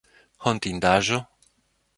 Hontindaĵo? 0.47 1.21